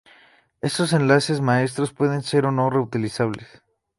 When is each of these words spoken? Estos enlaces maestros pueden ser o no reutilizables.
Estos 0.61 0.93
enlaces 0.93 1.41
maestros 1.41 1.93
pueden 1.93 2.23
ser 2.23 2.47
o 2.47 2.51
no 2.51 2.71
reutilizables. 2.71 3.61